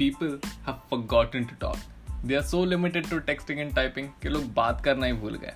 [0.00, 1.78] people have forgotten to talk.
[2.24, 5.54] They are so limited to texting and typing कि लोग बात करना ही भूल गए.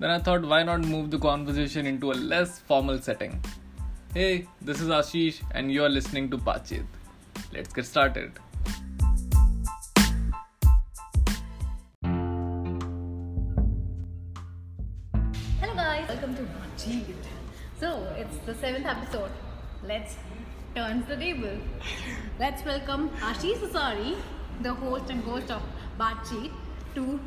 [0.00, 3.40] Then I thought why not move the conversation into a less formal setting.
[4.14, 6.84] Hey, this is Ashish and you are listening to Pachit.
[7.52, 8.38] Let's get started.
[15.60, 17.30] Hello guys, welcome to Baatcheet.
[17.80, 19.30] So it's the seventh episode.
[19.82, 20.16] Let's
[20.79, 21.57] turn the table.
[22.39, 24.11] Let's welcome Ashish Asari,
[24.61, 25.61] the host and host of
[25.99, 26.51] Baatcheet,
[26.95, 27.19] to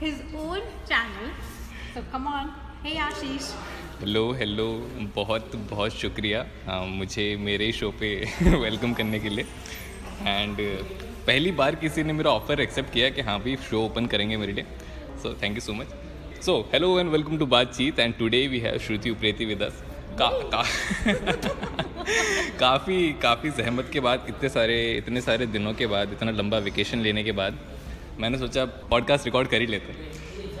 [0.00, 1.30] his own channel.
[1.94, 2.50] So come on,
[2.84, 3.50] hey Ashish.
[4.00, 4.66] Hello hello
[5.16, 8.08] बहुत बहुत शुक्रिया अ, मुझे मेरे show पे
[8.64, 9.44] welcome करने के लिए.
[10.26, 10.56] And
[11.26, 14.52] पहली बार किसी ने मेरा ऑफ़र एक्सेप्ट किया कि हाँ भाई शो ओपन करेंगे मेरे
[14.52, 14.64] लिए.
[15.22, 18.78] So thank you so much so hello and welcome to Baatcheet and today we have
[18.86, 19.82] Shruti Upreti with us
[20.18, 20.62] का, का
[22.60, 26.98] काफ़ी काफ़ी जहमत के बाद इतने सारे इतने सारे दिनों के बाद इतना लंबा वेकेशन
[26.98, 27.58] लेने के बाद
[28.20, 29.92] मैंने सोचा पॉडकास्ट रिकॉर्ड कर ही लेते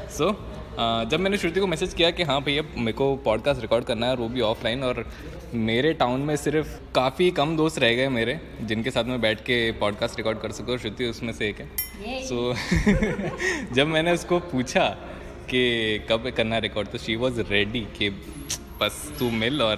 [0.08, 0.36] सो so,
[1.10, 4.16] जब मैंने श्रुति को मैसेज किया कि हाँ भैया मेरे को पॉडकास्ट रिकॉर्ड करना है
[4.16, 5.04] वो भी ऑफलाइन और
[5.54, 9.60] मेरे टाउन में सिर्फ़ काफ़ी कम दोस्त रह गए मेरे जिनके साथ मैं बैठ के
[9.72, 11.68] पॉडकास्ट रिकॉर्ड कर सकूँ श्रुति उसमें से एक है.
[12.26, 12.54] सो
[13.74, 14.88] जब मैंने उसको पूछा
[15.50, 15.62] कि
[16.10, 18.08] कब करना रिकॉर्ड तो शी वॉज़ रेडी कि
[18.80, 19.76] बस तू मिल और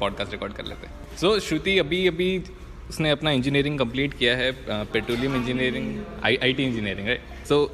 [0.00, 2.42] पॉडकास्ट रिकॉर्ड कर लेते। सो so, श्रुति अभी अभी
[2.88, 7.72] उसने अपना इंजीनियरिंग कंप्लीट किया है petroleum engineering I I T engineering right so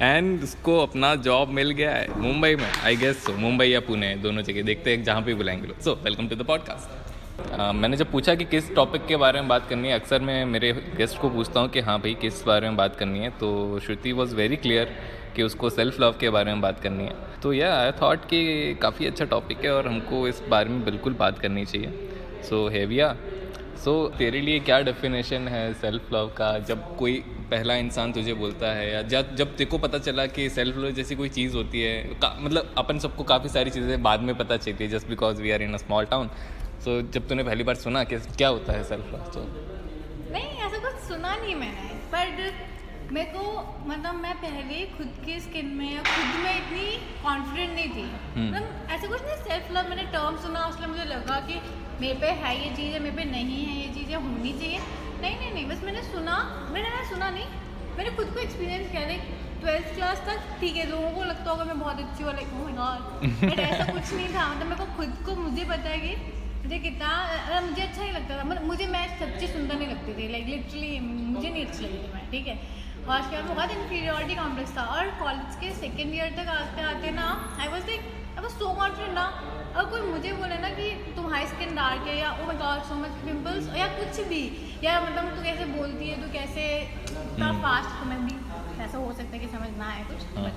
[0.00, 4.14] and उसको अपना जॉब मिल गया है मुंबई में आई गेस सो मुंबई या पुणे
[4.16, 7.96] दोनों जगह देखते हैं जहाँ पे बुलाएँगे लोग। So welcome to the podcast uh, मैंने
[7.96, 11.18] जब पूछा कि किस टॉपिक के बारे में बात करनी है अक्सर मैं मेरे गेस्ट
[11.18, 14.34] को पूछता हूँ कि हाँ भाई किस बारे में बात करनी है तो श्रुति वॉज़
[14.34, 14.96] वेरी क्लियर
[15.36, 18.74] कि उसको सेल्फ लव के बारे में बात करनी है। तो यह आई थॉट कि
[18.82, 21.92] काफ़ी अच्छा टॉपिक है और हमको इस बारे में बिल्कुल बात करनी चाहिए।
[22.48, 23.16] सो हैविया
[23.84, 26.58] सो तेरे लिए क्या डेफिनेशन है सेल्फ लव का?
[26.58, 27.14] जब कोई
[27.50, 30.90] पहला इंसान तुझे बोलता है या जब जब तेरे को पता चला कि सेल्फ लव
[30.90, 34.84] जैसी कोई चीज़ होती है मतलब अपन सबको काफ़ी सारी चीज़ें बाद में पता चलती
[34.84, 36.30] है just because we are in a small town
[36.84, 39.46] so जब तूने पहली बार सुना कि क्या होता है सेल्फ लव तो?
[40.32, 42.77] नहीं, ऐसा कुछ सुना नहीं मैंने, पर
[43.12, 43.42] मेरे को
[43.88, 46.86] मतलब मैं पहले खुद के स्किन में या खुद में इतनी
[47.22, 48.02] कॉन्फिडेंट नहीं थी।
[48.34, 51.54] हम्म। मतलब ऐसा कुछ नहीं सेल्फ लव मैंने टर्म सुना उसमें मुझे लगा कि
[52.00, 54.80] मेरे पे है ये चीज़ है मेरे पे नहीं है ये चीज़ें होनी चाहिए।
[55.22, 56.36] नहीं नहीं नहीं बस मैंने सुना
[56.72, 57.46] मैंने ना सुना नहीं
[57.96, 59.22] मैंने खुद को एक्सपीरियंस किया लाइक
[59.62, 62.64] ट्वेल्थ क्लास तक ठीक है लोगों को लगता होगा मैं बहुत अच्छी हूँ like oh
[62.64, 65.98] my God but ऐसा कुछ नहीं था मतलब मेरे को खुद को मुझे पता है
[65.98, 66.14] कि
[66.64, 70.14] मुझे कितना अ, मुझे अच्छा ही लगता था मतलब मुझे मैं सच्ची सुंदर नहीं लगती
[70.18, 72.58] थी लाइक लिटरली मुझे नहीं अच्छी लगी थी मैं ठीक है।
[73.08, 77.10] और उसके बाद बहुत इन्फीरियोरिटी कॉम्प्लेक्स था। और कॉलेज के सेकेंड ईयर तक आते आते
[77.12, 77.28] ना
[77.60, 78.02] I was like
[78.36, 79.26] I was so confident ना।
[79.74, 82.94] अगर कोई मुझे बोले ना कि तुम्हारी स्किन डार्क है या ओ my God so
[83.02, 84.42] much pimples या कुछ भी।
[84.84, 88.34] या मतलब तू कैसे बोलती है तू कैसे इतना हम्म। फास्ट मैं भी
[88.82, 90.50] ऐसा हो सकता है कि समझ ना आए कुछ। हाँ।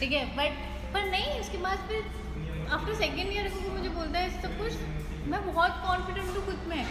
[0.00, 0.52] ठीक है बट
[0.94, 4.72] पर नहीं उसके बाद फिर आफ्टर सेकेंड ईयर को मुझे बोलता है सब कुछ
[5.28, 6.84] मैं बहुत कॉन्फिडेंट हूँ खुद में।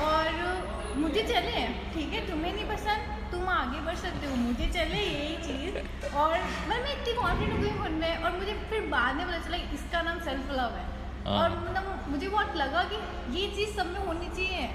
[0.00, 2.26] और मुझे चले ठीक है?
[2.26, 6.30] तुम्हें नहीं पसंद तुम आगे बढ़ सकते हो। मुझे चले यही चीज़। और
[6.68, 9.56] मैं मैं इतनी कॉन्फिडेंट हो गई खुद में। और मुझे फिर बाद में पता चला
[9.74, 10.84] इसका नाम सेल्फ लव है।
[11.24, 12.96] हाँ। और मतलब मुझे बहुत लगा कि
[13.40, 14.68] ये चीज़ सब में होनी चाहिए।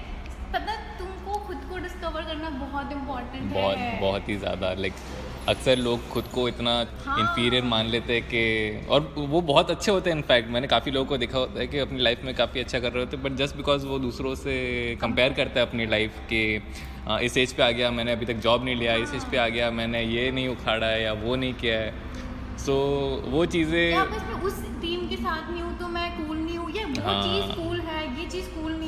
[0.52, 4.94] पता तुमको खुद को डिस्कवर करना बहुत इम्पोर्टेंट है बहुत बहुत ही ज़्यादा लाइक
[5.48, 6.72] अक्सर लोग खुद को इतना
[7.04, 10.92] हाँ। इन्फीरियर मान लेते हैं कि और वो बहुत अच्छे होते हैं इनफैक्ट मैंने काफ़ी
[10.92, 13.24] लोगों को देखा होता है कि अपनी लाइफ में काफ़ी अच्छा कर रहे होते हैं
[13.24, 14.56] बट जस्ट बिकॉज़ वो दूसरों से
[15.00, 16.42] कंपेयर करता है अपनी लाइफ के
[17.06, 19.36] "हाँ, इस एज पे आ गया मैंने अभी तक जॉब नहीं लिया इस एज पे
[19.38, 21.92] आ गया मैंने ये नहीं उखाड़ा है या वो नहीं किया है
[22.58, 23.96] सो so, वो चीज़ें
[24.42, 27.56] उस टीम के साथ नहीं हूँ तो मैं कूल नहीं हूँ ये वो हाँ। चीज़
[27.56, 28.87] कूल है ये चीज़ कूल नहीं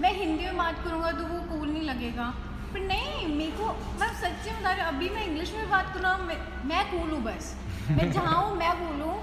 [0.00, 2.32] मैं हिंदी में बात करूँगा तो वो कूल नहीं लगेगा।
[2.72, 3.66] पर नहीं मेरे को
[4.00, 7.54] मैं सच्ची बता रही अभी मैं इंग्लिश में बात करूँ मैं, मैं कूल हूँ बस।
[7.90, 9.16] मैं जहाँ हूँ मैं कूल हूँ।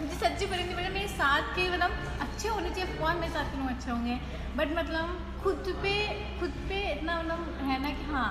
[0.00, 1.90] मुझे सच्ची बनी नहीं मेरे साथ के मतलब
[2.20, 4.18] अच्छे होने चाहिए कौन मेरे साथ के लोग अच्छे होंगे।
[4.56, 5.94] बट मतलब खुद पे
[6.40, 8.28] खुद पे इतना मतलब है ना कि हाँ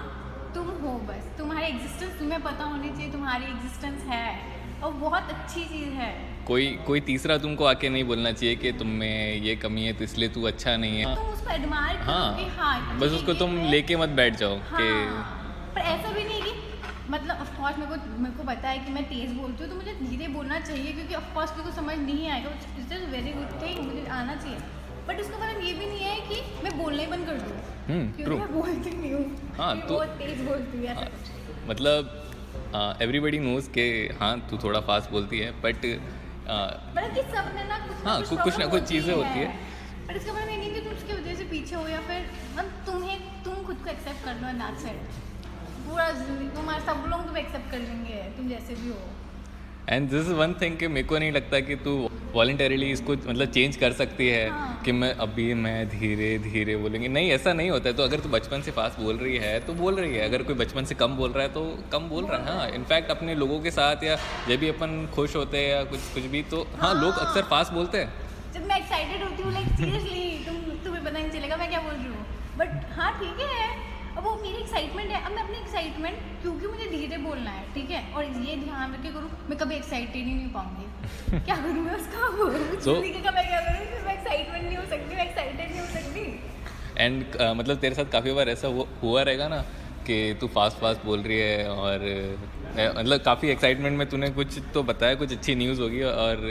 [0.55, 4.27] तुम हो बस। तुम्हारी एग्जिस्टेंस तुम्हें पता होनी चाहिए तुम्हारी एग्जिस्टेंस है।
[4.83, 6.13] और बहुत अच्छी चीज़ है।
[6.47, 10.03] कोई कोई तीसरा तुमको आके नहीं बोलना चाहिए कि तुम में ये कमी है तो
[10.03, 11.49] इसलिए तू अच्छा नहीं है। तुम उसको
[12.03, 16.41] हाँ हाँ बस उसको तुम लेके मत बैठ जाओ कि हाँ, पर ऐसा भी नहीं
[16.41, 16.53] कि
[17.09, 19.75] मतलब ऑफ़ कोर्स मेरे को मेरे को पता है कि मैं तेज़ बोलती हूँ तो
[19.75, 22.49] मुझे धीरे बोलना चाहिए क्योंकि ऑफ़ कोर्स मेरे को समझ नहीं आएगा
[22.79, 24.57] it's is very good thing मुझे आना चाहिए।
[25.07, 27.57] बट उसका मतलब ये भी नहीं है कि मैं बोलना ही बंद कर दूँ।
[27.87, 31.09] हम्म क्योंकि मैं बोलती नहीं हूँ हाँ, तो- बहुत तेज़ बोलती हूँ हाँ,
[31.69, 32.21] मतलब
[33.01, 33.83] एवरीबडी नोज़ के
[34.19, 35.85] हाँ तू थोड़ा फास्ट बोलती है बट
[36.49, 39.47] मतलब कि सब में ना कुछ हाँ, कुछ- कुछ ना कुछ चीज़ें होती है।
[40.07, 42.25] पर इसका मतलब ये नहीं कि तुम उसकी वजह से पीछे हो या फिर
[42.55, 45.23] मतलब तुम्हें तुम खुद को एक्सेप्ट कर लो ना सेट
[45.87, 46.09] पूरा
[46.55, 48.99] तुम्हारे सब लोग तुम्हें एक्सेप्ट कर लेंगे तुम जैसे भी हो।
[49.89, 51.97] And this is one thing कि मेरे को नहीं लगता कि तू
[52.35, 57.07] वॉल्टरली इसको मतलब चेंज कर सकती है हाँ। कि मैं अभी मैं धीरे धीरे बोलेंगे।
[57.09, 59.73] नहीं ऐसा नहीं होता है। तो अगर तू बचपन से फास्ट बोल रही है तो
[59.75, 62.39] बोल रही है। अगर कोई बचपन से कम बोल रहा है तो कम बोल रहा
[62.41, 64.15] है। हाँ इनफैक्ट अपने लोगों के साथ या
[64.49, 67.49] जब भी अपन खुश होते हैं या कुछ कुछ भी तो हाँ लोग हाँ। अक्सर
[67.49, 68.13] फास्ट बोलते हैं।
[68.53, 70.55] जब मैं एक्साइटेड होती हूँ लाइक सीरियसली तुम
[70.85, 72.25] तुम्हें पता नहीं चलेगा मैं क्या बोल रही हूँ।
[72.57, 73.93] बट हाँ ठीक है।
[74.25, 78.01] वो मेरी एक्साइटमेंट है। अब मैं अपनी एक्साइटमेंट क्योंकि मुझे धीरे बोलना है ठीक है?
[78.15, 81.95] और ये ध्यान रख के करूँ मैं कभी एक्साइटेड ही नहीं पाऊँगी। क्या करूँ मैं
[81.95, 82.27] उसका?
[82.85, 85.87] So- ज़िंदगी का मैं क्या करूँ मैं एक्साइटमेंट नहीं हो सकती मैं एक्साइटेड नहीं हो
[85.93, 86.23] सकती।
[86.97, 87.23] एंड
[87.59, 88.67] मतलब तेरे साथ काफ़ी बार ऐसा
[89.03, 89.61] हुआ रहेगा ना
[90.07, 92.03] कि तू फास्ट फास्ट बोल रही है और
[92.97, 96.43] मतलब काफ़ी एक्साइटमेंट में तूने कुछ तो बताया कुछ अच्छी न्यूज़ होगी और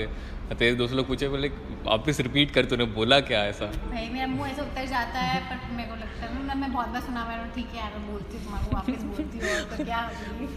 [0.52, 1.48] तेरे दोस्त लोग पूछे बोले
[1.84, 3.66] वापस रिपीट कर तूने बोला क्या ऐसा?
[3.66, 6.88] भाई मेरा मुँह ऐसे उतर जाता है पर मेरे को लगता है मैं मैं बहुत
[6.88, 10.00] बार सुना मैं ठीक है यार बोलती हूँ तुम्हारे को वापस बोलती हूँ तो क्या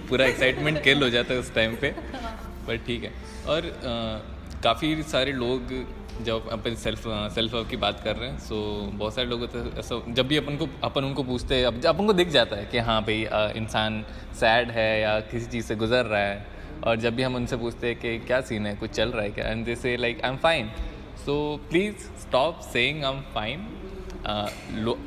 [0.09, 1.89] पूरा एक्साइटमेंट किल हो जाता है उस टाइम पे।
[2.67, 3.11] पर ठीक है।
[3.47, 3.71] और
[4.63, 5.73] काफ़ी सारे लोग
[6.23, 7.03] जब अपन सेल्फ
[7.33, 8.55] सेल्फ की बात कर रहे हैं सो
[8.93, 12.13] बहुत सारे लोग हैं ऐसा जब भी अपन को अपन उनको पूछते हैं अपन को
[12.13, 14.03] दिख जाता है कि हाँ भाई इंसान
[14.39, 17.87] सैड है या किसी चीज़ से गुजर रहा है और जब भी हम उनसे पूछते
[17.87, 19.45] हैं कि क्या सीन है कुछ चल रहा है क्या?
[19.45, 20.69] And they say like I am fine
[21.25, 21.35] so
[21.69, 23.65] please stop saying I am fine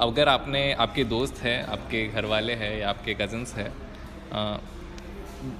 [0.00, 3.70] अगर आपने आपके दोस्त हैं आपके घर वाले हैं या आपके कज़न्स हैं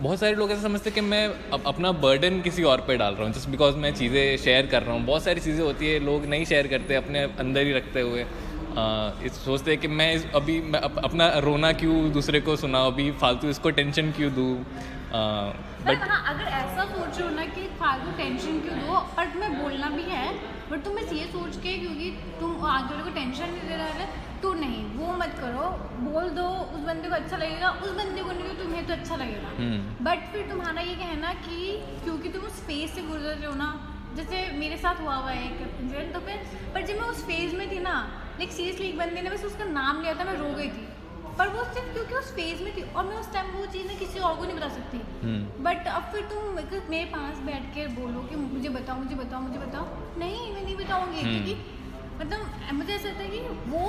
[0.03, 3.25] बहुत सारे लोग ऐसा समझते कि मैं अप, अपना बर्डन किसी और पे डाल रहा
[3.25, 6.27] हूँ जस्ट बिकॉज़ मैं चीज़ें शेयर कर रहा हूँ। बहुत सारी चीज़ें होती है लोग
[6.27, 10.27] नहीं शेयर करते अपने अंदर ही रखते हुए। आ, इस सोचते हैं कि मैं इस
[10.35, 12.93] अभी मैं अप, अपना रोना क्यों दूसरे को सुनाऊँ?
[12.93, 14.53] अभी फालतू इसको टेंशन क्यों दूँ?
[15.85, 18.99] बट बट हाँ अगर ऐसा सोच रहे हो ना कि फालतू टेंशन क्यों दो?
[19.17, 20.27] पर तुम्हें बोलना भी है
[20.71, 22.11] बट तुम बस ये सोच के क्योंकि
[22.41, 24.09] तुम आगे वाले को टेंशन नहीं दे रहा है
[24.43, 25.65] तो नहीं वो मत करो।
[26.03, 26.45] बोल दो
[26.75, 30.05] उस बंदे को अच्छा लगेगा उस बंदे को नहीं तो तुम्हें तो अच्छा लगेगा। हम्म।
[30.05, 31.59] बट फिर तुम्हारा ये कहना कि
[32.05, 33.71] क्योंकि तुम उस फ़ेज़ से गुजर रहे हो ना
[34.17, 37.57] जैसे मेरे साथ हुआ हुआ है एक इंसिडेंट तो फिर पर जब मैं उस फ़ेज़
[37.57, 37.99] में थी ना
[38.39, 40.87] लाइक सीरियसली एक बंदे ने बस उसका नाम लिया था मैं रो गई थी।
[41.41, 43.99] पर वो सिर्फ़ क्योंकि उस फ़ेज़ में थी और मैं उस टाइम वो चीज़ चीज़ें
[43.99, 46.59] किसी और को नहीं बता सकती। हम्म। बट अब फिर तुम
[46.91, 49.87] मेरे पास बैठ के बोलो कि मुझे बताओ मुझे बताओ मुझे बताओ।
[50.19, 51.55] नहीं मैं नहीं बताऊँगी हम्म। क्योंकि
[52.21, 53.41] मतलब मुझे ऐसा लगता है कि
[53.71, 53.85] वो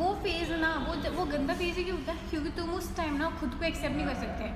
[0.00, 2.28] वो फ़ेज़ ना वो वो गंदा फ़ेज़ ही क्यों होता है?
[2.30, 4.50] क्योंकि तुम उस टाइम ना खुद को एक्सेप्ट नहीं कर सकते।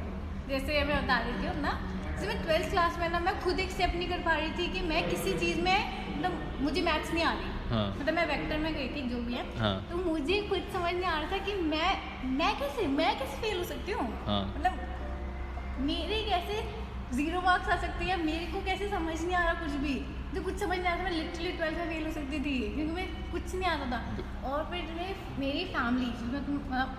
[0.48, 1.78] जैसे मैं बता देती हूँ ना
[2.10, 4.86] जैसे मैं ट्वेल्थ क्लास में ना मैं खुद एक्सेप्ट नहीं कर पा रही थी कि
[4.88, 5.78] मैं किसी चीज़ में
[6.10, 9.34] मतलब मुझे मैथ्स नहीं आ रही। हाँ। मतलब मैं वेक्टर में गई थी जो भी
[9.34, 11.90] है। हाँ। तो मुझे खुद समझ नहीं आ रहा था कि मैं
[12.38, 14.08] मैं कैसे मैं कैसे फेल हो सकती हूँ?
[14.26, 16.62] हाँ। मतलब मेरे कैसे
[17.16, 18.16] ज़ीरो मार्क्स आ सकते हैं?
[18.24, 19.94] मेरे को कैसे समझ नहीं आ रहा कुछ भी?
[20.34, 22.58] तो कुछ समझ नहीं आ रहा था मैं लिटरली ट्वेल्थ में फेल हो सकती थी
[22.68, 26.96] क्योंकि मैं कुछ नहीं आता था। और फिर मेरे मेरी फैमिली मतलब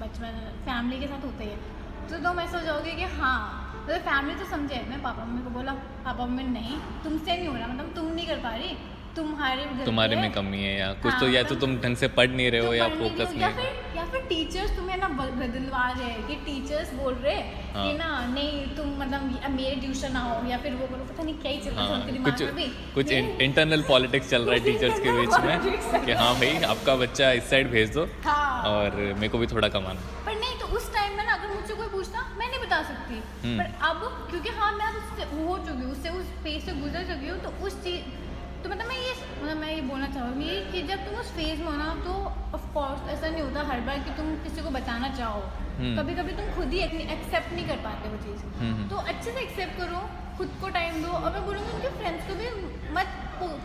[0.00, 3.38] बचपन फैमिली के साथ होते ही है। तो तुम ऐसा हो जाओगे कि हाँ
[3.76, 5.72] मतलब फैमिली तो समझे। मैं पापा मम्मी को बोला
[6.04, 8.76] पापा मम्मी नहीं तुमसे नहीं हो रहा मतलब तुम नहीं कर पा रही।
[9.16, 12.30] तुम्हारे तुम्हारे में कमी है या कुछ हाँ, तो या तो तुम ढंग से पढ़
[12.30, 14.96] नहीं रहे हो तो या पढ़ नहीं फोकस या नहीं फिर या फिर टीचर्स तुम्हें
[14.96, 19.50] ना बदलवा रहे हैं कि टीचर्स बोल रहे हैं हाँ। कि ना नहीं तुम मतलब
[19.56, 22.24] मेरे ट्यूशन आओ या फिर वो करो पता नहीं क्या ही चल रहा है हाँ
[22.24, 23.12] कुछ भी। कुछ
[23.46, 27.50] इंटरनल पॉलिटिक्स चल रहा है टीचर्स के बीच में कि हाँ भाई आपका बच्चा इस
[27.50, 31.16] साइड भेज दो हाँ। और मेरे को भी थोड़ा कमाना। पर नहीं तो उस टाइम
[31.16, 34.72] में ना अगर मुझसे कोई पूछता मैं नहीं बता सकती। हम्म। पर अब क्योंकि हाँ
[34.78, 37.82] मैं अब उससे हो चुकी हूँ उससे उस फ़ेज़ से गुजर चुकी हूँ तो उस
[37.84, 38.24] चीज़
[38.66, 39.10] तो मतलब मैं ये
[39.42, 42.12] मतलब मैं ये बोलना चाहूँगी कि जब तुम उस फ़ेज़ में हो ना तो
[42.56, 45.42] ऑफ़ कोर्स ऐसा नहीं होता हर बार कि तुम किसी को बचाना चाहो।
[45.78, 49.30] हम्म। कभी कभी तुम खुद ही एक्सेप्ट नहीं कर पाते वो चीज़। हम्म। तो अच्छे
[49.30, 50.00] से एक्सेप्ट करो
[50.38, 52.48] खुद को टाइम दो। और मैं बोलूँगी उनके फ्रेंड्स को भी
[52.94, 53.14] मत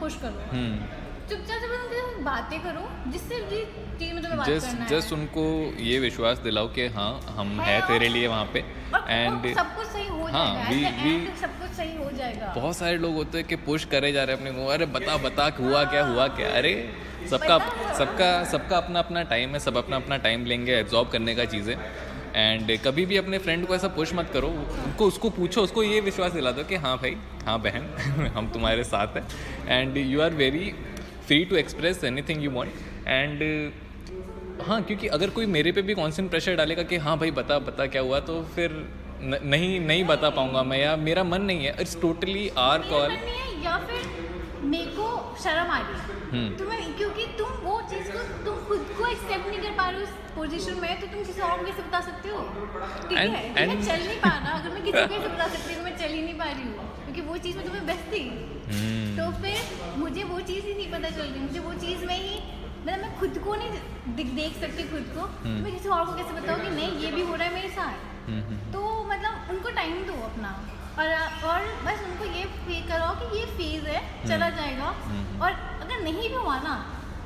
[0.01, 3.63] पुश करो। हम्म। चुपचाप से उनके साथ बातें करो जिससे भी
[3.99, 5.43] चीज़ में तुम्हें जस्ट जस्ट उनको
[5.81, 10.07] ये विश्वास दिलाओ कि हाँ हम है तेरे लिए वहाँ पे एंड सब कुछ सही
[10.07, 11.60] हो हाँ, जाएगा। हो
[12.33, 14.85] जाएगा। बहुत सारे लोग होते हैं कि पुश करे जा रहे हैं अपने को अरे
[14.95, 16.49] बता बता हुआ क्या हुआ क्या?
[16.49, 16.73] अरे
[17.29, 17.57] सबका
[17.97, 21.75] सबका सबका अपना अपना टाइम है सब अपना अपना टाइम लेंगे एब्जॉर्ब करने का चीज़ें।
[22.35, 25.99] एंड कभी भी अपने फ्रेंड को ऐसा पुश मत करो। उनको उसको पूछो उसको ये
[26.01, 29.27] विश्वास दिला दो कि हाँ भाई हाँ बहन हम तुम्हारे साथ हैं।
[29.69, 30.73] And you are very
[31.27, 33.71] free to express anything you want and
[34.61, 37.85] हाँ क्योंकि अगर कोई मेरे पे भी कॉन्स्टेंट प्रेशर डालेगा कि हाँ भाई बता बता
[37.85, 38.71] क्या हुआ तो फिर
[39.23, 43.11] न, नहीं नहीं बता पाऊँगा मैं या मेरा मन नहीं है इट्स टोटली आर कॉल
[43.63, 44.09] या फिर
[44.71, 45.07] मेरे को
[45.43, 49.59] शर्म आ रही हम्म। तुम्हें क्योंकि तुम वो चीज़ को तुम खुद को एक्सेप्ट नहीं
[49.59, 52.29] कर पा रहे हो उस पोजीशन में तो तुम किसी और को कैसे बता सकते
[52.29, 52.41] हो?
[53.09, 55.83] ठीक है मैं चल नहीं पा रहा अगर मैं किसी को कैसे बता सकती हूँ
[55.83, 58.23] मैं चल ही नहीं पा रही हूँ क्योंकि वो चीज़ में तुम्हें बेस्ट थी
[58.71, 62.15] हम्म। तो फिर मुझे वो चीज़ ही नहीं पता चल रही मुझे वो चीज़ में
[62.17, 62.39] ही
[62.83, 63.71] मतलब मैं खुद को नहीं
[64.35, 67.11] देख, सकती खुद को। तो हम्म। मैं किसी और को कैसे बताऊँ कि नहीं ये
[67.11, 68.09] भी हो रहा है मेरे साथ?
[68.73, 68.80] तो
[69.81, 70.49] टाइम दो अपना।
[70.99, 71.07] और
[71.49, 75.51] और बस उनको ये फील करो कि ये फ़ेज़ है चला जाएगा। हम्म। और
[75.83, 76.73] अगर नहीं भी हुआ ना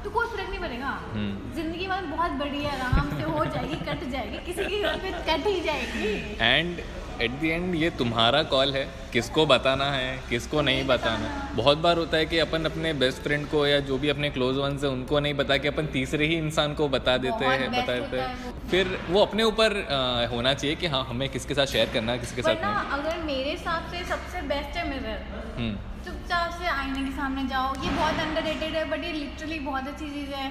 [0.03, 4.03] तो कोई फ़र्क नहीं पड़ेगा। हम्म। ज़िंदगी में बहुत बढ़िया आराम से हो जाएगी कट
[4.12, 6.79] जाएगी किसी की घर पे कट ही जाएगी। एंड
[7.22, 11.29] एट द एंड ये तुम्हारा कॉल है। किसको बताना है किसको नहीं बताना?
[11.55, 14.57] बहुत बार होता है कि अपन अपने बेस्ट फ्रेंड को या जो भी अपने क्लोज
[14.57, 17.93] वंस है उनको नहीं बता के अपन तीसरे ही इंसान को बता देते हैं बता
[17.93, 19.77] देते हैं फिर वो अपने ऊपर
[20.31, 23.50] होना चाहिए कि हाँ हमें किसके साथ शेयर करना है किसके साथ नहीं। अगर मेरे
[23.50, 25.25] हिसाब से सबसे बेस्ट है मिरर
[25.57, 25.74] हम्म,
[26.05, 30.10] चुपचाप से आईने के सामने जाओ। ये बहुत अंडररेटेड है बट ये लिटरली बहुत अच्छी
[30.10, 30.50] चीज़ है।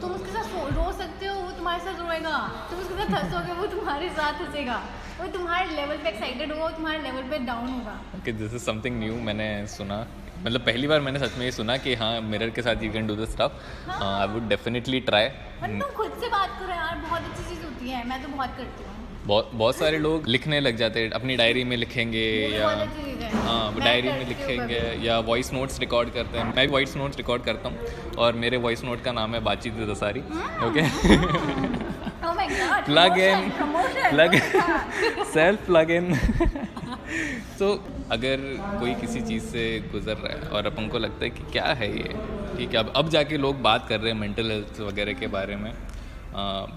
[0.00, 2.36] तुम उसके साथ रो सकते हो वो तुम्हारे साथ रोएगा।
[2.70, 4.76] तुम उसके साथ हंसोगे वो तुम्हारे साथ हंसेगा।
[5.20, 8.62] वो तुम्हारे लेवल पे एक्साइटेड होगा वो तुम्हारे लेवल पे डाउन होगा। कि दिस इज़
[8.64, 10.06] समथिंग न्यू मैंने सुना।
[10.44, 13.06] मतलब पहली बार मैंने सच में ये सुना कि हाँ मिरर के साथ you can
[13.06, 15.26] do the stuff I would definitely try
[15.62, 18.56] मतलब तुम खुद से बात करो यार बहुत अच्छी चीज़ होती है मैं तो बहुत
[18.56, 18.96] करती हूँ।
[19.26, 22.24] बहुत बहुत सारे लोग लिखने लग जाते हैं अपनी डायरी में लिखेंगे
[22.54, 26.66] या अच्छी चीज़ है। हाँ डायरी में लिखेंगे या वॉइस नोट्स रिकॉर्ड करते हैं। मैं
[26.66, 30.20] भी वॉइस नोट्स रिकॉर्ड करता हूँ और मेरे वॉइस नोट का नाम है Baatcheet Dasari.
[30.68, 31.78] Okay god,
[32.84, 33.50] plug in
[34.10, 34.34] plug
[35.32, 36.14] self plug in
[37.58, 37.72] तो
[38.12, 38.36] अगर
[38.80, 41.88] कोई किसी चीज़ से गुजर रहा है और अपन को लगता है कि क्या है
[41.96, 42.14] ये?
[42.56, 45.56] ठीक है अब अब जाके लोग बात कर रहे हैं मेंटल हेल्थ वगैरह के बारे
[45.56, 45.72] में।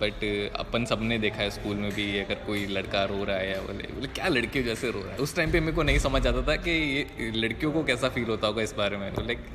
[0.01, 0.23] बट
[0.59, 3.87] अपन सबने देखा है स्कूल में भी अगर कोई लड़का रो रहा है या बोले
[3.93, 5.17] बोले क्या लड़के जैसे रो रहा है?
[5.17, 8.29] उस टाइम पे मेरे को नहीं समझ आता था कि ये लड़कियों को कैसा फील
[8.29, 9.45] होता होगा इस बारे में। लाइक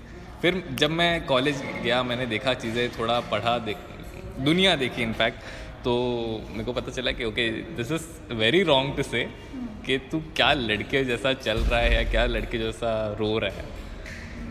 [0.43, 3.77] फिर जब मैं कॉलेज गया मैंने देखा चीज़ें थोड़ा पढ़ा देख
[4.41, 5.39] दुनिया देखी इनफैक्ट
[5.85, 5.93] तो
[6.51, 9.23] मेरे को पता चला कि okay this is very wrong to say
[9.87, 13.67] कि तू क्या लड़के जैसा चल रहा है या क्या लड़के जैसा रो रहा है।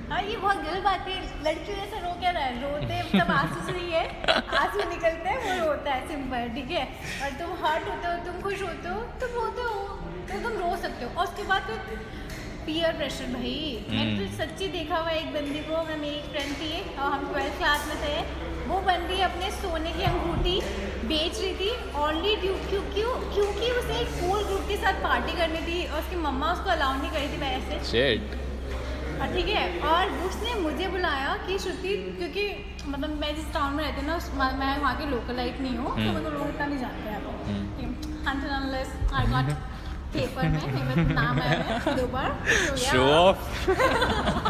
[0.09, 1.15] हाँ ये बहुत गलत बात है।
[1.45, 2.61] लड़कियों जैसा रो क्या रहा है?
[2.61, 4.05] रोते सब आँसू से ही है।
[4.59, 6.85] आँसू निकलते हैं वो रोता है सिंपल ठीक है?
[7.23, 9.79] और तुम हर्ट होते हो तुम खुश होते हो तुम रोते हो
[10.29, 11.99] तो तुम रो सकते हो। और उसके बाद फिर
[12.65, 16.55] पीयर प्रेशर भाई। मैंने हम्म। तो सच्ची देखा हुआ एक बंदी को मैं मेरी फ्रेंड
[16.61, 18.15] थी और हम ट्वेल्थ क्लास में थे।
[18.69, 20.55] वो बंदी अपने सोने की अंगूठी।
[21.07, 21.69] बेच रही थी
[22.03, 25.99] ओनली ड्यू क्यों क्यों क्योंकि उसे एक कूल ग्रुप के साथ पार्टी करनी थी और
[25.99, 28.35] उसकी मम्मा उसको अलाउ नहीं करी थी वैसे। शेट
[29.19, 32.43] हाँ ठीक है। और उसने मुझे बुलाया कि श्रुति क्योंकि
[32.87, 36.01] मतलब मैं जिस टाउन में रहती हूँ ना मैं वहाँ की लोकलाइट नहीं हूँ तो
[36.01, 37.17] हम्म। मेरे लोग इतना नहीं जानते हैं।
[39.13, 39.47] आई गॉट
[40.13, 42.29] पेपर में नाम है दो बार
[42.75, 43.33] तो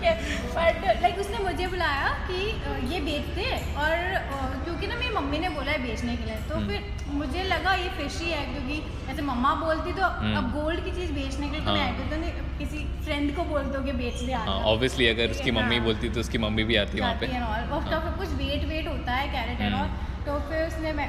[0.00, 2.38] ठीक है बट लाइक उसने मुझे बुलाया कि
[2.92, 3.44] ये बेचते
[3.76, 7.42] और क्योंकि ना मेरी मम्मी ने बोला है बेचने के लिए तो हम्म। फिर मुझे
[7.44, 11.48] लगा ये फिशी है क्योंकि ऐसे मम्मा बोलती तो हम्म। अब गोल्ड की चीज़ बेचने
[11.48, 14.34] के लिए तो मैं हाँ। तो नहीं किसी फ्रेंड को बोल दो कि बेच दे
[14.66, 18.16] ऑब्वियसली अगर उसकी मम्मी हाँ। बोलती तो उसकी मम्मी भी आती है वहाँ पे फिर
[18.16, 19.92] कुछ वेट वेट होता है कैरेट एंड। ऑल
[20.22, 21.08] तो फिर उसने मैं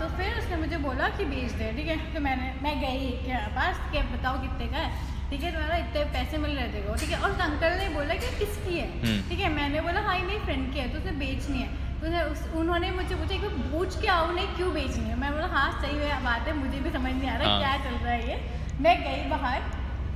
[0.00, 3.46] तो फिर उसने मुझे बोला कि बेच दे ठीक है तो मैंने मैं गई के
[3.54, 7.10] पास कि बताओ कितने का है ठीक है तुम्हारा इतने पैसे मिल रहे थे ठीक
[7.10, 8.88] है और उस अंकल ने बोला कि किसकी है?
[9.04, 11.68] हम्म। ठीक है मैंने बोला हाँ ये मेरी फ्रेंड की है तो उसे बेचनी है।
[12.02, 15.16] तो उस, उन्होंने मुझे पूछा कि पूछ के आओ नहीं क्यों बेचनी है?
[15.18, 17.76] मैं बोला हाँ सही है बात है मुझे भी समझ नहीं आ रहा हाँ। क्या
[17.84, 18.36] चल रहा है ये।
[18.80, 19.60] मैं गई बाहर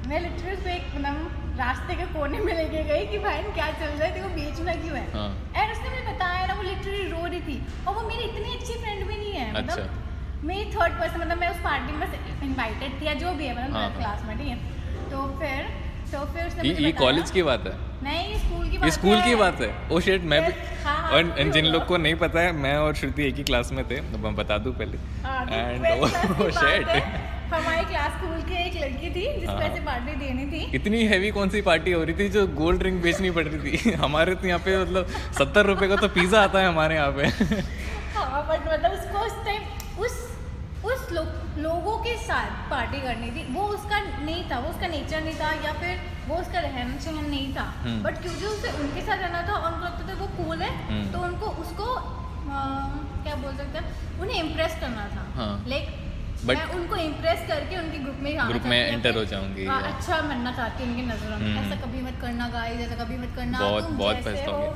[0.09, 4.05] मैं लिटरली एक मतलब रास्ते के कोने में लेके गई कि भाई क्या चल रहा
[4.07, 5.07] है तेरे को बेचना क्यों है?
[5.15, 8.55] हाँ। एंड उसने मुझे बताया ना वो लिटरली रो रही थी और वो मेरी इतनी
[8.57, 12.07] अच्छी फ्रेंड भी नहीं है अच्छा। मतलब मेरी थर्ड पर्सन मतलब मैं उस पार्टी में
[12.51, 14.75] इनवाइटेड थी या जो भी है मतलब हाँ, क्लास में ठीक है।
[15.17, 15.75] तो फिर
[16.13, 17.73] तो फिर उसने ये कॉलेज की बात है?
[18.03, 19.71] नहीं स्कूल की बात स्कूल की है। बात है?
[19.93, 20.53] ओ शेट मैं भी
[20.85, 23.45] हाँ, हाँ, और स्कूल जिन लोग को नहीं पता है मैं और श्रुति एक ही
[23.45, 26.87] क्लास में थे तो मैं बता दूँ पहले। हाँ, एंड ओ शेट
[27.47, 31.31] हमारी क्लास स्कूल की एक लड़की थी जिसको हाँ। ऐसे पार्टी देनी थी। इतनी हैवी
[31.31, 33.93] कौन सी पार्टी हो रही थी जो गोल्ड ड्रिंक बेचनी पड़ रही थी?
[34.05, 35.05] हमारे तो यहाँ पे मतलब
[35.39, 37.27] सत्तर रुपए का तो पिज़्ज़ा आता है हमारे यहाँ पे।
[38.17, 39.63] हाँ बट मतलब उसको उस टाइम
[39.99, 40.23] उस
[40.87, 41.23] उस लो,
[41.59, 45.51] लोगों के साथ पार्टी करनी थी वो उसका नहीं था वो उसका नेचर नहीं था
[45.65, 49.43] या फिर वो उसका रहन सहन नहीं था हम्म। बट क्योंकि उसे उनके साथ रहना
[49.49, 51.87] था और उनको लगता था वो कूल है हम्म। तो उनको उसको
[52.47, 52.59] आ,
[53.23, 56.06] क्या बोल सकते हैं उन्हें इम्प्रेस करना था लाइक हाँ। लाइक
[56.45, 60.53] मैं उनको इम्प्रेस करके उनके ग्रुप में Group में चाहती हूँ, जाऊँगी, हाँ, अच्छा बनना
[60.53, 63.59] चाहती हूँ उनकी नज़रों में। हम्म। ऐसा कभी मत करना गाइस ऐसा कभी मत करना।
[63.59, 64.75] बहुत बहुत पैसा हो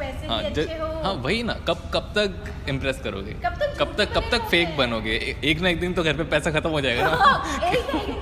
[0.50, 0.68] ज-
[1.04, 3.32] हाँ। वही ना कब कब तक इम्प्रेस करोगे?
[3.32, 5.36] कब तक कब तक कब तक फेक बनोगे?
[5.44, 8.12] एक ना एक दिन तो घर पे पैसा खत्म हो जाएगा ना। हाँ, तो हो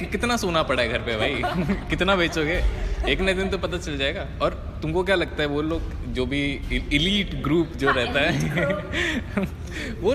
[0.10, 1.64] कितना सोना पड़ा है घर पे भाई?
[1.90, 2.85] कितना बेचोगे?
[3.04, 5.82] एक ना दिन तो पता चल जाएगा। और तुमको क्या लगता है वो लोग
[6.14, 6.40] जो भी
[6.92, 9.44] इलीट ग्रुप जो रहता है
[10.00, 10.14] वो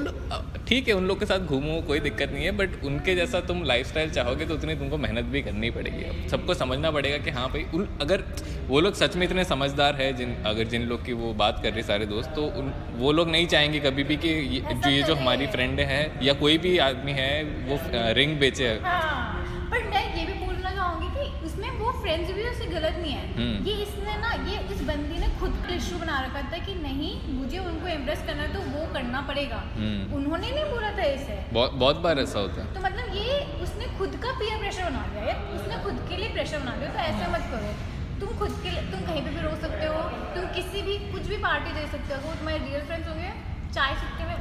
[0.68, 3.64] ठीक है उन लोग के साथ घूमो कोई दिक्कत नहीं है बट उनके जैसा तुम
[3.64, 7.48] लाइफस्टाइल चाहोगे तो उतनी तुमको मेहनत भी करनी पड़ेगी। अब सबको समझना पड़ेगा कि हाँ
[7.50, 8.24] भाई उन अगर
[8.68, 11.72] वो लोग सच में इतने समझदार है जिन अगर जिन लोग की वो बात कर
[11.72, 15.04] रहे सारे दोस्त तो उन वो लोग नहीं चाहेंगे कभी भी कि ये, जो ये
[15.04, 17.80] जो हमारी फ्रेंड है या कोई भी आदमी है वो
[18.14, 22.66] रिंग बेचे। हाँ पर मैं ये भी बोलना चाहूँगी कि उसमें वो फ्रेंड्स भी उससे
[22.68, 26.20] गलत नहीं है। हम्म। ये इसने ना ये इस बंदी ने खुद का इशू बना
[26.22, 30.52] रखा था कि नहीं मुझे उनको इम्प्रेस करना है तो वो करना पड़ेगा। हम्म। उन्होंने
[30.52, 34.20] नहीं बोला था इसे। बहुत बहुत बार ऐसा होता है। तो मतलब ये उसने खुद
[34.24, 37.32] का पीयर प्रेशर बना लिया यार। उसने खुद के लिए प्रेशर बना लिया तो ऐसा
[37.34, 37.74] मत करो।
[38.22, 40.02] तुम खुद के लिए तुम कहीं पे भी रो सकते हो
[40.36, 43.30] तुम किसी भी कुछ भी पार्टी दे सकते हो। तुम्हारे रियल फ्रेंड्स होंगे
[43.74, 44.41] चाय सकते में हाँ।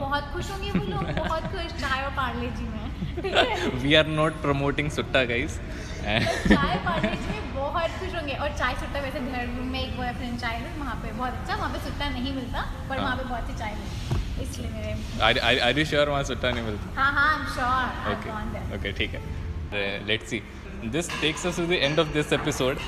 [0.00, 4.40] बहुत खुश होंगे वो लोग बहुत खुश। चाय और पार्ले जी में। वी आर नॉट
[4.42, 5.58] प्रमोटिंग सुट्टा गाइस
[6.04, 10.38] चाय पार्ले जी में बहुत खुश होंगे। और चाय सुट्टा वैसे देहरादून में एक बॉयफ्रेंड
[10.40, 13.24] चाय है वहाँ पे बहुत अच्छा वहाँ पे सुट्टा नहीं मिलता पर हाँ। वहाँ पे
[13.28, 17.00] बहुत सी चाय मिलती है। इसलिए मेरे आर यू श्योर वहाँ सुट्टा नहीं मिलता?
[17.00, 20.42] हाँ हाँ I am sure I okay gone there okay ठीक है। Let's see
[20.92, 22.80] this takes us to the end of this episode.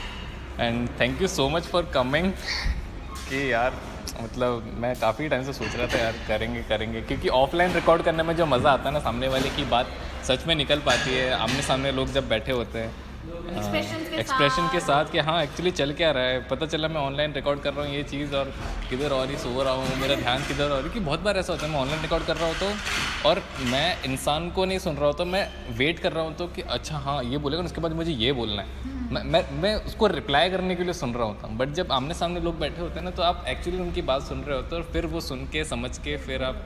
[0.65, 2.27] And thank you so much for coming.
[3.29, 3.75] कि यार
[4.23, 8.23] मतलब मैं काफ़ी टाइम से सोच रहा था यार, करेंगे करेंगे। क्योंकि ऑफलाइन रिकॉर्ड करने
[8.23, 9.87] में जो मज़ा आता है ना, सामने वाले की बात
[10.25, 15.11] सच में निकल पाती है। आमने सामने लोग जब बैठे होते हैं एक्सप्रेशन के साथ।
[15.13, 16.41] कि हाँ एक्चुअली चल क्या रहा है?
[16.49, 18.53] पता चला मैं ऑनलाइन रिकॉर्ड कर रहा हूँ ये चीज़ और
[18.91, 21.67] किधर और ही सो रहा हूँ मेरा ध्यान किधर और कि बहुत बार ऐसा होता
[21.67, 25.07] है मैं ऑनलाइन रिकॉर्ड कर रहा हूँ तो और मैं इंसान को नहीं सुन रहा
[25.07, 25.47] होता मैं
[25.79, 28.63] वेट कर रहा हूँ तो कि अच्छा हाँ ये बोलेगा उसके बाद मुझे ये बोलना
[28.63, 31.93] है। मैं मैं मैं उसको रिप्लाई करने के लिए सुन रहा होता हूँ बट जब
[31.93, 34.77] आमने सामने लोग बैठे होते हैं ना तो आप एक्चुअली उनकी बात सुन रहे होते
[34.77, 36.63] हो और फिर वो सुन के समझ के फिर आप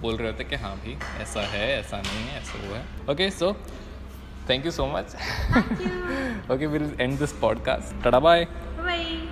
[0.00, 3.30] बोल रहे होते कि हाँ भाई ऐसा है ऐसा नहीं है ऐसा वो है। Okay
[3.30, 3.50] so
[4.46, 5.08] thank you so much.
[5.52, 5.90] Thank you.
[6.50, 7.94] Okay we'll end this podcast.
[8.02, 8.44] Tada bye.
[8.76, 9.30] Bye